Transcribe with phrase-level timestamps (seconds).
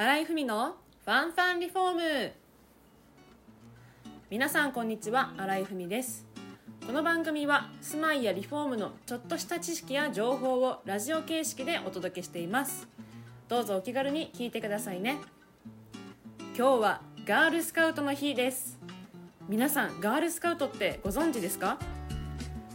[0.00, 2.32] 新井文のファンファンリフォーム。
[4.30, 5.34] 皆さんこんにちは。
[5.36, 6.24] 新井文です。
[6.86, 12.86] この番組は住まいやリフォームのちょっとした知識や情報をラジオ形式でお届けしています。
[13.48, 15.16] どうぞお気軽に聞いてくださいね。
[16.56, 18.78] 今日はガールスカウトの日です。
[19.48, 21.76] 皆さんガールスカウトってご存知ですか？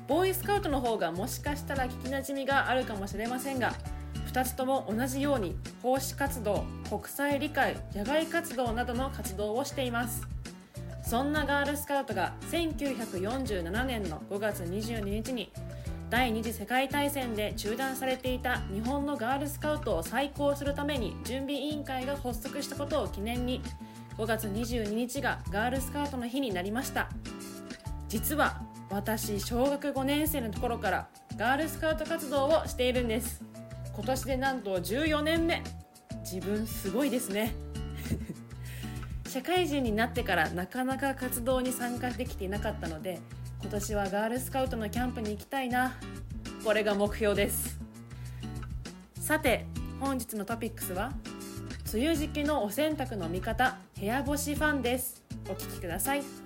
[0.09, 3.71] ボーイスカウトの方がもしかしたら聞きなじみがあるかもしれませんが
[4.33, 10.27] 2つとも同じように奉仕活動国際理解野外活動などの活動をしています。
[11.03, 15.51] そんなガールスカウトが1947年の5月22日に
[16.09, 23.61] 第二次世界大戦で中断されていた日本のガールスカウトを再興するために準備委員会が発足したことを記念に
[24.17, 27.07] 5月22日がガールスカウトの日になりました。
[28.07, 33.43] 実は私小学5年生のところからガールスカウト活動をしているんです。
[33.95, 35.63] 今年でなんと14年目。
[36.23, 37.53] 自分すごいですね。
[39.29, 43.19] 社会人になってからなかなか活動に参加できていなかったので
[43.61, 45.95] 今年はガールスカウトのキャンプに行きたいな。
[46.63, 47.79] これが目標です。
[49.19, 49.65] さて
[49.99, 51.13] 本日のトピックスは
[51.93, 55.23] 梅雨時期のお洗濯の味方部屋干しファンです。
[55.47, 56.42] お聞きください。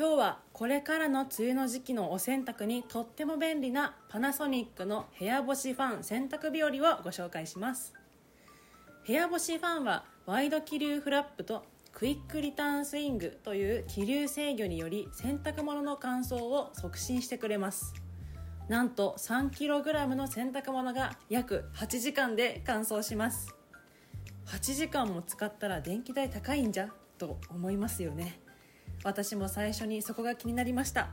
[0.00, 7.92] 今日はこれからの梅雨の時期のお洗濯にとっても便利なパナソニックの部屋干しファン洗濯日和をご紹介します。
[9.06, 17.92] 部屋干しファンはワイド気流フラップとクイックリターンスイングという気流制御により洗濯物の乾燥を促進してくれます。
[18.68, 23.54] なんと 3kg の洗濯物が約8時間で乾燥します。
[24.46, 28.40] 8時間も使ったら電気代高いんじゃと思いますよね。
[29.04, 31.08] 私も最初にそこが気になりました。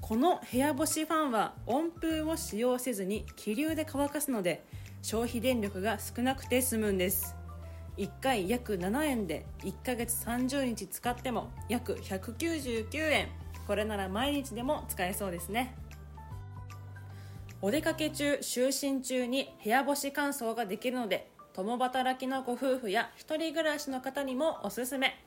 [0.00, 4.64] この部屋干しファンは温風を使用せずに気流で乾かすので
[5.02, 7.34] 消費電力が少なくて済むんです。
[7.96, 13.28] 1回約7円で1ヶ月30日使っても約199円。
[13.66, 15.74] これなら毎日でも使えそうですね。
[17.62, 25.25] お出かけ中就寝中に部屋干し乾燥ができるので共働きのご夫婦や1人暮らしの方にもおすすめ。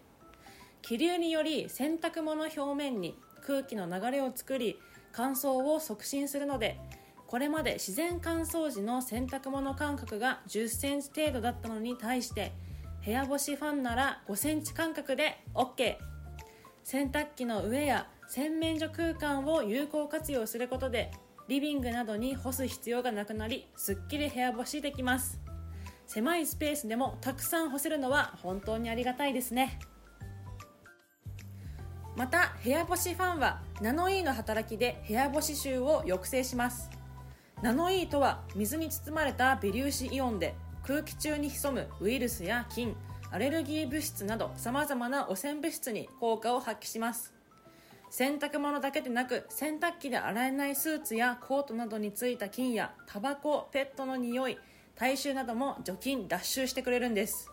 [0.81, 4.79] 気流により洗濯物表面に空気の流れを作り
[5.11, 6.79] 乾燥を促進するので
[7.27, 12.53] これまで自然乾燥時の洗濯物間隔が1 0センチ程度だったのに対して
[13.05, 15.97] 部屋干しファンなら5センチ間隔で OK
[16.83, 21.11] 洗濯機の上や洗面所空間を有効活用することで
[21.47, 25.39] リビングなどに干す必要がなくなりすっきり部屋干しできます。
[26.05, 29.79] 狭いスペースでもたくさん干せるのは本当にありがたいですね。
[32.19, 36.89] また部屋干しファンはナノイーの働きで部屋干し臭を抑制します。
[37.61, 40.53] ナノイーとは水に包まれた微粒子イオンで
[40.83, 42.93] 空気中に潜むウイルスや菌
[43.31, 47.33] アレルギー物質などさまざまな汚染物質に効果を発揮します。
[48.09, 54.57] 洗濯物だけでなく洗濯機で洗えないスーツやコートなどについた菌やタバコペットの匂い
[54.97, 57.49] 体臭なども除菌脱臭してくれるんです。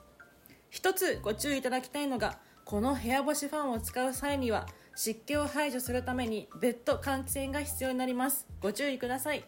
[0.71, 4.66] 一つご注意いただきたいのがこの部屋干しファンを使う際には
[4.97, 8.44] 湿気を排除するために別途換気扇が必要になります。
[8.60, 9.44] ご注意ください。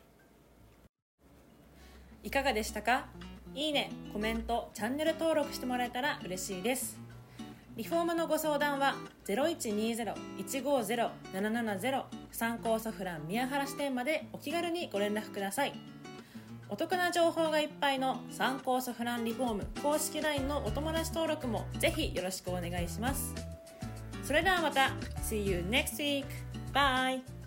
[2.23, 3.07] いかがでしたか？
[3.57, 6.97] いいねコメントチャンネル登録してもらえたら嬉しいです。
[7.77, 8.95] リフォームのご相談は
[9.27, 15.73] 0120-150-770参考ソフラン宮原支店までお気軽にご連絡ください。
[16.71, 23.35] お得な情報がいっぱいの参考ソフランリフォーム公式 LINE のお友達登録もぜひよろしくお願いします
[24.23, 24.93] それではまた
[25.23, 26.27] See you next week!
[26.75, 27.38] Bye!